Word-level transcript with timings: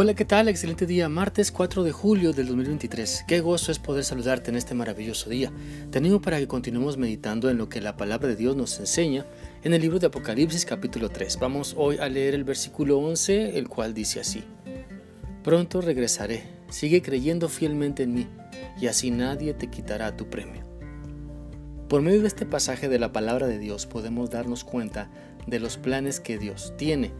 Hola, 0.00 0.14
¿qué 0.14 0.24
tal? 0.24 0.46
Excelente 0.46 0.86
día, 0.86 1.08
martes 1.08 1.50
4 1.50 1.82
de 1.82 1.90
julio 1.90 2.32
del 2.32 2.46
2023. 2.46 3.24
Qué 3.26 3.40
gozo 3.40 3.72
es 3.72 3.80
poder 3.80 4.04
saludarte 4.04 4.48
en 4.48 4.56
este 4.56 4.72
maravilloso 4.72 5.28
día. 5.28 5.50
Te 5.90 6.00
para 6.20 6.38
que 6.38 6.46
continuemos 6.46 6.96
meditando 6.96 7.50
en 7.50 7.58
lo 7.58 7.68
que 7.68 7.80
la 7.80 7.96
palabra 7.96 8.28
de 8.28 8.36
Dios 8.36 8.54
nos 8.54 8.78
enseña 8.78 9.26
en 9.64 9.74
el 9.74 9.82
libro 9.82 9.98
de 9.98 10.06
Apocalipsis 10.06 10.64
capítulo 10.64 11.08
3. 11.08 11.40
Vamos 11.40 11.74
hoy 11.76 11.98
a 11.98 12.08
leer 12.08 12.34
el 12.34 12.44
versículo 12.44 13.00
11, 13.00 13.58
el 13.58 13.68
cual 13.68 13.92
dice 13.92 14.20
así. 14.20 14.44
Pronto 15.42 15.80
regresaré, 15.80 16.44
sigue 16.70 17.02
creyendo 17.02 17.48
fielmente 17.48 18.04
en 18.04 18.14
mí, 18.14 18.28
y 18.80 18.86
así 18.86 19.10
nadie 19.10 19.52
te 19.52 19.66
quitará 19.66 20.16
tu 20.16 20.30
premio. 20.30 20.62
Por 21.88 22.02
medio 22.02 22.20
de 22.20 22.28
este 22.28 22.46
pasaje 22.46 22.88
de 22.88 23.00
la 23.00 23.10
palabra 23.10 23.48
de 23.48 23.58
Dios 23.58 23.86
podemos 23.86 24.30
darnos 24.30 24.62
cuenta 24.62 25.10
de 25.48 25.58
los 25.58 25.76
planes 25.76 26.20
que 26.20 26.38
Dios 26.38 26.72
tiene 26.76 27.10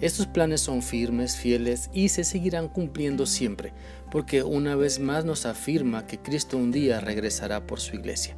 estos 0.00 0.26
planes 0.26 0.60
son 0.60 0.82
firmes, 0.82 1.36
fieles 1.36 1.88
y 1.92 2.10
se 2.10 2.24
seguirán 2.24 2.68
cumpliendo 2.68 3.24
siempre, 3.26 3.72
porque 4.10 4.42
una 4.42 4.76
vez 4.76 4.98
más 4.98 5.24
nos 5.24 5.46
afirma 5.46 6.06
que 6.06 6.18
Cristo 6.18 6.58
un 6.58 6.70
día 6.70 7.00
regresará 7.00 7.66
por 7.66 7.80
su 7.80 7.96
iglesia. 7.96 8.36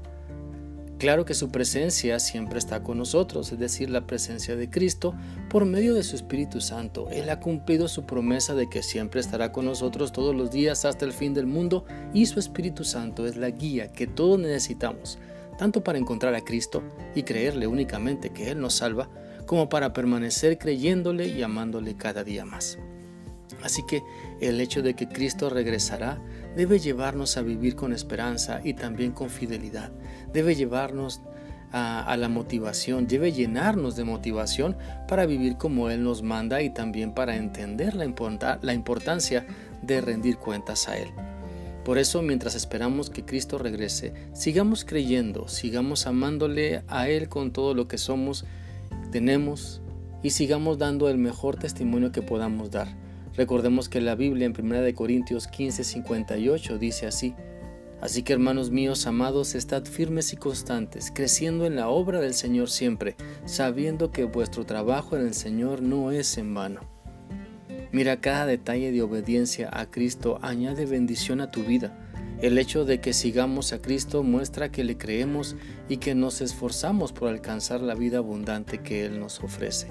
Claro 0.98 1.24
que 1.24 1.34
su 1.34 1.50
presencia 1.50 2.18
siempre 2.18 2.58
está 2.58 2.82
con 2.82 2.98
nosotros, 2.98 3.52
es 3.52 3.58
decir, 3.60 3.88
la 3.88 4.08
presencia 4.08 4.56
de 4.56 4.68
Cristo 4.68 5.14
por 5.48 5.64
medio 5.64 5.94
de 5.94 6.02
su 6.02 6.16
Espíritu 6.16 6.60
Santo. 6.60 7.08
Él 7.10 7.30
ha 7.30 7.38
cumplido 7.38 7.86
su 7.86 8.04
promesa 8.04 8.56
de 8.56 8.68
que 8.68 8.82
siempre 8.82 9.20
estará 9.20 9.52
con 9.52 9.64
nosotros 9.64 10.10
todos 10.10 10.34
los 10.34 10.50
días 10.50 10.84
hasta 10.84 11.04
el 11.04 11.12
fin 11.12 11.34
del 11.34 11.46
mundo 11.46 11.84
y 12.12 12.26
su 12.26 12.40
Espíritu 12.40 12.82
Santo 12.82 13.28
es 13.28 13.36
la 13.36 13.50
guía 13.50 13.92
que 13.92 14.08
todos 14.08 14.40
necesitamos, 14.40 15.20
tanto 15.56 15.84
para 15.84 15.98
encontrar 15.98 16.34
a 16.34 16.44
Cristo 16.44 16.82
y 17.14 17.22
creerle 17.22 17.68
únicamente 17.68 18.30
que 18.30 18.50
Él 18.50 18.60
nos 18.60 18.74
salva, 18.74 19.08
como 19.48 19.70
para 19.70 19.94
permanecer 19.94 20.58
creyéndole 20.58 21.26
y 21.26 21.42
amándole 21.42 21.96
cada 21.96 22.22
día 22.22 22.44
más. 22.44 22.78
Así 23.62 23.82
que 23.88 24.02
el 24.42 24.60
hecho 24.60 24.82
de 24.82 24.92
que 24.92 25.08
Cristo 25.08 25.48
regresará 25.48 26.22
debe 26.54 26.78
llevarnos 26.78 27.38
a 27.38 27.42
vivir 27.42 27.74
con 27.74 27.94
esperanza 27.94 28.60
y 28.62 28.74
también 28.74 29.12
con 29.12 29.30
fidelidad. 29.30 29.90
Debe 30.34 30.54
llevarnos 30.54 31.22
a, 31.72 32.14
la 32.18 32.28
motivación, 32.28 33.06
debe 33.06 33.32
llenarnos 33.32 33.96
de 33.96 34.04
motivación 34.04 34.76
para 35.08 35.24
vivir 35.24 35.56
como 35.56 35.88
Él 35.88 36.02
nos 36.02 36.22
manda 36.22 36.60
y 36.60 36.68
también 36.68 37.14
para 37.14 37.34
entender 37.36 37.94
la, 37.94 38.74
importancia 38.74 39.46
de 39.80 40.00
rendir 40.02 40.36
cuentas 40.36 40.88
a 40.88 40.98
Él. 40.98 41.08
Por 41.86 41.96
eso, 41.96 42.20
mientras 42.20 42.54
esperamos 42.54 43.08
que 43.08 43.24
Cristo 43.24 43.56
regrese, 43.56 44.12
sigamos 44.34 44.84
creyendo, 44.84 45.48
sigamos 45.48 46.06
amándole 46.06 46.82
a 46.86 47.08
Él 47.08 47.30
con 47.30 47.50
todo 47.50 47.72
lo 47.72 47.88
que 47.88 47.96
somos 47.96 48.44
tenemos 49.08 49.82
y 50.22 50.30
sigamos 50.30 50.78
dando 50.78 51.08
el 51.08 51.18
mejor 51.18 51.56
testimonio 51.56 52.12
que 52.12 52.22
podamos 52.22 52.70
dar. 52.70 52.88
Recordemos 53.34 53.88
que 53.88 54.00
la 54.00 54.14
Biblia 54.14 54.46
en 54.46 54.54
1 54.58 54.94
Corintios 54.94 55.46
15, 55.46 55.84
58 55.84 56.78
dice 56.78 57.06
así, 57.06 57.34
Así 58.00 58.22
que 58.22 58.32
hermanos 58.32 58.70
míos 58.70 59.06
amados, 59.08 59.56
estad 59.56 59.84
firmes 59.84 60.32
y 60.32 60.36
constantes, 60.36 61.10
creciendo 61.12 61.66
en 61.66 61.74
la 61.74 61.88
obra 61.88 62.20
del 62.20 62.34
Señor 62.34 62.70
siempre, 62.70 63.16
sabiendo 63.44 64.12
que 64.12 64.24
vuestro 64.24 64.64
trabajo 64.64 65.16
en 65.16 65.22
el 65.22 65.34
Señor 65.34 65.82
no 65.82 66.12
es 66.12 66.38
en 66.38 66.54
vano. 66.54 66.80
Mira 67.90 68.20
cada 68.20 68.46
detalle 68.46 68.92
de 68.92 69.02
obediencia 69.02 69.68
a 69.72 69.90
Cristo 69.90 70.38
añade 70.42 70.86
bendición 70.86 71.40
a 71.40 71.50
tu 71.50 71.64
vida 71.64 72.07
el 72.40 72.56
hecho 72.56 72.84
de 72.84 73.00
que 73.00 73.12
sigamos 73.12 73.72
a 73.72 73.80
Cristo 73.80 74.22
muestra 74.22 74.70
que 74.70 74.84
le 74.84 74.96
creemos 74.96 75.56
y 75.88 75.96
que 75.96 76.14
nos 76.14 76.40
esforzamos 76.40 77.12
por 77.12 77.28
alcanzar 77.28 77.80
la 77.80 77.94
vida 77.94 78.18
abundante 78.18 78.78
que 78.78 79.04
Él 79.04 79.18
nos 79.18 79.40
ofrece. 79.40 79.88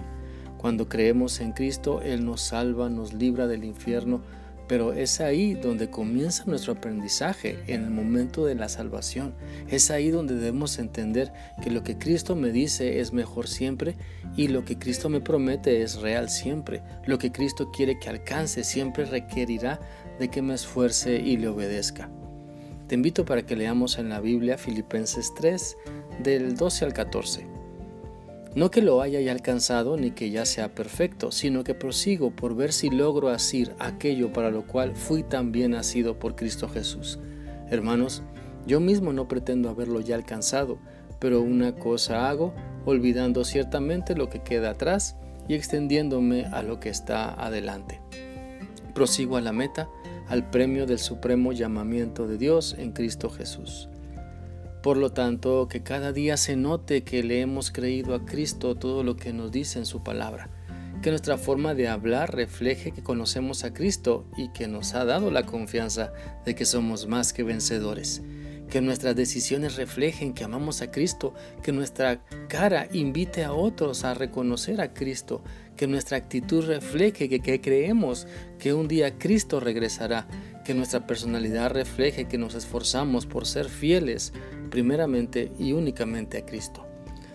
Cuando 0.57 0.87
creemos 0.87 1.41
en 1.41 1.51
Cristo, 1.51 2.01
Él 2.01 2.25
nos 2.25 2.41
salva, 2.41 2.89
nos 2.89 3.13
libra 3.13 3.47
del 3.47 3.65
infierno, 3.65 4.21
pero 4.67 4.93
es 4.93 5.19
ahí 5.21 5.53
donde 5.53 5.89
comienza 5.89 6.43
nuestro 6.45 6.73
aprendizaje, 6.73 7.59
en 7.67 7.83
el 7.83 7.89
momento 7.89 8.45
de 8.45 8.55
la 8.55 8.69
salvación. 8.69 9.33
Es 9.69 9.91
ahí 9.91 10.09
donde 10.09 10.35
debemos 10.35 10.79
entender 10.79 11.31
que 11.61 11.71
lo 11.71 11.83
que 11.83 11.97
Cristo 11.97 12.35
me 12.35 12.51
dice 12.51 12.99
es 12.99 13.13
mejor 13.13 13.47
siempre 13.47 13.95
y 14.35 14.47
lo 14.49 14.65
que 14.65 14.77
Cristo 14.77 15.09
me 15.09 15.21
promete 15.21 15.81
es 15.81 16.01
real 16.01 16.29
siempre. 16.29 16.81
Lo 17.05 17.17
que 17.17 17.31
Cristo 17.31 17.71
quiere 17.71 17.99
que 17.99 18.09
alcance 18.09 18.63
siempre 18.63 19.05
requerirá 19.05 19.79
de 20.19 20.29
que 20.29 20.41
me 20.41 20.53
esfuerce 20.53 21.17
y 21.17 21.37
le 21.37 21.47
obedezca. 21.47 22.09
Te 22.87 22.95
invito 22.95 23.25
para 23.25 23.45
que 23.45 23.57
leamos 23.57 23.97
en 23.97 24.07
la 24.07 24.21
Biblia 24.21 24.57
Filipenses 24.57 25.33
3 25.33 25.77
del 26.23 26.55
12 26.55 26.85
al 26.85 26.93
14. 26.93 27.45
No 28.55 28.71
que 28.71 28.81
lo 28.81 29.01
haya 29.01 29.19
ya 29.19 29.33
alcanzado 29.33 29.97
ni 29.97 30.11
que 30.11 30.31
ya 30.31 30.45
sea 30.45 30.73
perfecto, 30.73 31.33
sino 31.33 31.65
que 31.65 31.73
prosigo 31.73 32.31
por 32.31 32.55
ver 32.55 32.71
si 32.71 32.89
logro 32.89 33.27
asir 33.27 33.75
aquello 33.77 34.31
para 34.31 34.51
lo 34.51 34.65
cual 34.65 34.95
fui 34.95 35.23
también 35.23 35.71
nacido 35.71 36.17
por 36.17 36.37
Cristo 36.37 36.69
Jesús. 36.69 37.19
Hermanos, 37.69 38.23
yo 38.65 38.79
mismo 38.79 39.11
no 39.11 39.27
pretendo 39.27 39.69
haberlo 39.69 39.99
ya 39.99 40.15
alcanzado, 40.15 40.79
pero 41.19 41.41
una 41.41 41.75
cosa 41.75 42.29
hago, 42.29 42.53
olvidando 42.85 43.43
ciertamente 43.43 44.15
lo 44.15 44.29
que 44.29 44.39
queda 44.39 44.69
atrás 44.69 45.17
y 45.49 45.55
extendiéndome 45.55 46.45
a 46.45 46.63
lo 46.63 46.79
que 46.79 46.87
está 46.87 47.33
adelante. 47.33 47.99
Prosigo 48.93 49.35
a 49.35 49.41
la 49.41 49.51
meta 49.51 49.89
al 50.27 50.49
premio 50.49 50.85
del 50.85 50.99
supremo 50.99 51.53
llamamiento 51.53 52.27
de 52.27 52.37
Dios 52.37 52.75
en 52.77 52.91
Cristo 52.91 53.29
Jesús. 53.29 53.89
Por 54.83 54.97
lo 54.97 55.11
tanto, 55.11 55.67
que 55.67 55.83
cada 55.83 56.11
día 56.13 56.37
se 56.37 56.55
note 56.55 57.03
que 57.03 57.23
le 57.23 57.41
hemos 57.41 57.71
creído 57.71 58.13
a 58.15 58.25
Cristo 58.25 58.75
todo 58.75 59.03
lo 59.03 59.17
que 59.17 59.33
nos 59.33 59.51
dice 59.51 59.79
en 59.79 59.85
su 59.85 60.03
palabra, 60.03 60.49
que 61.01 61.09
nuestra 61.09 61.37
forma 61.37 61.73
de 61.73 61.87
hablar 61.87 62.35
refleje 62.35 62.91
que 62.91 63.03
conocemos 63.03 63.63
a 63.63 63.73
Cristo 63.73 64.25
y 64.37 64.49
que 64.53 64.67
nos 64.67 64.93
ha 64.93 65.05
dado 65.05 65.31
la 65.31 65.45
confianza 65.45 66.13
de 66.45 66.55
que 66.55 66.65
somos 66.65 67.07
más 67.07 67.33
que 67.33 67.43
vencedores 67.43 68.21
que 68.69 68.81
nuestras 68.81 69.15
decisiones 69.15 69.75
reflejen 69.75 70.33
que 70.33 70.43
amamos 70.43 70.81
a 70.81 70.91
Cristo, 70.91 71.33
que 71.63 71.71
nuestra 71.71 72.21
cara 72.47 72.87
invite 72.91 73.43
a 73.43 73.53
otros 73.53 74.03
a 74.03 74.13
reconocer 74.13 74.81
a 74.81 74.93
Cristo, 74.93 75.41
que 75.75 75.87
nuestra 75.87 76.17
actitud 76.17 76.65
refleje 76.65 77.29
que, 77.29 77.61
creemos 77.61 78.27
que 78.59 78.73
un 78.73 78.87
día 78.87 79.17
Cristo 79.17 79.59
regresará, 79.59 80.27
que 80.65 80.73
nuestra 80.73 81.07
personalidad 81.07 81.71
refleje 81.71 82.27
que 82.27 82.37
nos 82.37 82.55
esforzamos 82.55 83.25
por 83.25 83.45
ser 83.45 83.69
fieles 83.69 84.33
primeramente 84.69 85.51
y 85.57 85.71
únicamente 85.71 86.37
a 86.37 86.45
Cristo. 86.45 86.85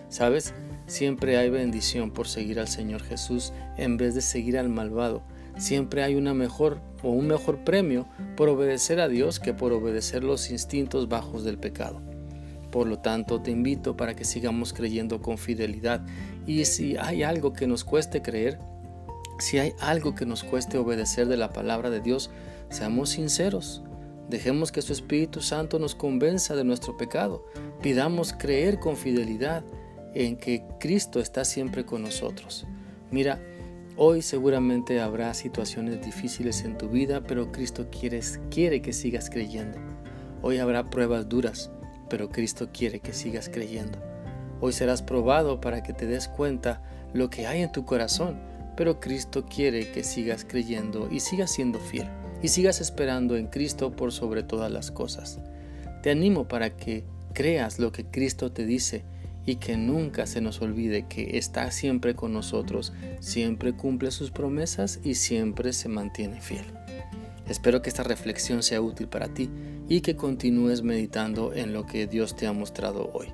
¿Sabes? 0.09 0.53
Siempre 0.85 1.37
hay 1.37 1.49
bendición 1.49 2.11
por 2.11 2.27
seguir 2.27 2.59
al 2.59 2.67
Señor 2.67 3.01
Jesús 3.01 3.53
en 3.77 3.97
vez 3.97 4.13
de 4.13 4.21
seguir 4.21 4.59
al 4.59 4.69
malvado 4.69 5.23
siempre 5.57 6.03
hay 6.03 6.15
una 6.15 6.33
mejor 6.33 6.81
o 7.01 7.09
un 7.09 7.27
mejor 7.27 7.63
premio 7.63 8.07
por 8.35 8.49
obedecer 8.49 8.99
a 8.99 9.07
Dios 9.07 9.39
que 9.39 9.53
por 9.53 9.73
obedecer 9.73 10.23
los 10.23 10.49
instintos 10.49 11.09
bajos 11.09 11.43
del 11.43 11.57
pecado. 11.57 12.01
Por 12.71 12.87
lo 12.87 12.99
tanto, 12.99 13.41
te 13.41 13.51
invito 13.51 13.95
para 13.95 14.15
que 14.15 14.25
sigamos 14.25 14.73
creyendo 14.73 15.21
con 15.21 15.37
fidelidad 15.37 16.05
y 16.47 16.65
si 16.65 16.97
hay 16.97 17.23
algo 17.23 17.53
que 17.53 17.67
nos 17.67 17.83
cueste 17.83 18.21
creer, 18.21 18.57
si 19.37 19.59
hay 19.59 19.73
algo 19.79 20.15
que 20.15 20.25
nos 20.25 20.43
cueste 20.43 20.77
obedecer 20.77 21.27
de 21.27 21.37
la 21.37 21.53
palabra 21.53 21.89
de 21.89 22.01
Dios, 22.01 22.31
seamos 22.69 23.09
sinceros. 23.09 23.83
Dejemos 24.29 24.71
que 24.71 24.81
su 24.81 24.93
Espíritu 24.93 25.41
Santo 25.41 25.77
nos 25.79 25.95
convenza 25.95 26.55
de 26.55 26.63
nuestro 26.63 26.97
pecado. 26.97 27.45
Pidamos 27.81 28.33
creer 28.33 28.79
con 28.79 28.95
fidelidad 28.95 29.63
en 30.15 30.37
que 30.37 30.63
Cristo 30.79 31.19
está 31.19 31.45
siempre 31.45 31.85
con 31.85 32.01
nosotros. 32.01 32.65
Mira, 33.11 33.39
Hoy 33.95 34.23
seguramente 34.23 35.01
habrá 35.01 35.31
situaciones 35.35 36.03
difíciles 36.03 36.63
en 36.63 36.79
tu 36.79 36.89
vida, 36.89 37.21
pero 37.21 37.51
Cristo 37.51 37.89
quiere, 37.91 38.21
quiere 38.49 38.81
que 38.81 38.91
sigas 38.91 39.29
creyendo. 39.29 39.77
Hoy 40.41 40.57
habrá 40.57 40.89
pruebas 40.89 41.29
duras, 41.29 41.69
pero 42.09 42.29
Cristo 42.29 42.69
quiere 42.73 43.01
que 43.01 43.13
sigas 43.13 43.49
creyendo. 43.49 43.99
Hoy 44.61 44.73
serás 44.73 45.03
probado 45.03 45.61
para 45.61 45.83
que 45.83 45.93
te 45.93 46.07
des 46.07 46.27
cuenta 46.27 46.81
lo 47.13 47.29
que 47.29 47.45
hay 47.45 47.61
en 47.61 47.71
tu 47.71 47.85
corazón, 47.85 48.41
pero 48.75 48.99
Cristo 48.99 49.45
quiere 49.45 49.91
que 49.91 50.03
sigas 50.03 50.43
creyendo 50.43 51.07
y 51.11 51.19
sigas 51.19 51.51
siendo 51.51 51.77
fiel 51.77 52.09
y 52.41 52.47
sigas 52.47 52.81
esperando 52.81 53.37
en 53.37 53.45
Cristo 53.45 53.91
por 53.91 54.11
sobre 54.11 54.41
todas 54.41 54.71
las 54.71 54.89
cosas. 54.89 55.39
Te 56.01 56.09
animo 56.09 56.47
para 56.47 56.75
que 56.75 57.03
creas 57.33 57.77
lo 57.77 57.91
que 57.91 58.05
Cristo 58.05 58.51
te 58.51 58.65
dice 58.65 59.03
y 59.45 59.55
que 59.55 59.77
nunca 59.77 60.25
se 60.25 60.41
nos 60.41 60.61
olvide 60.61 61.07
que 61.07 61.37
está 61.37 61.69
siempre 61.71 62.15
con 62.15 62.33
nosotros, 62.33 62.93
siempre 63.19 63.73
cumple 63.73 64.11
sus 64.11 64.31
promesas 64.31 64.99
y 65.03 65.15
siempre 65.15 65.73
se 65.73 65.89
mantiene 65.89 66.41
fiel. 66.41 66.65
Espero 67.47 67.81
que 67.81 67.89
esta 67.89 68.03
reflexión 68.03 68.63
sea 68.63 68.81
útil 68.81 69.07
para 69.07 69.27
ti 69.27 69.49
y 69.89 70.01
que 70.01 70.15
continúes 70.15 70.81
meditando 70.81 71.53
en 71.53 71.73
lo 71.73 71.85
que 71.85 72.07
Dios 72.07 72.35
te 72.35 72.47
ha 72.47 72.53
mostrado 72.53 73.11
hoy. 73.13 73.27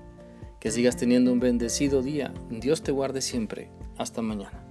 Que 0.60 0.72
sigas 0.72 0.98
teniendo 0.98 1.32
un 1.32 1.40
bendecido 1.40 2.02
día. 2.02 2.34
Dios 2.50 2.82
te 2.82 2.92
guarde 2.92 3.22
siempre. 3.22 3.70
Hasta 3.98 4.22
mañana. 4.22 4.69